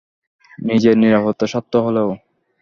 নিজের 0.59 0.95
নিররাপত্তার 0.97 1.51
স্বার্থে 1.51 1.77
হলেও! 1.85 2.09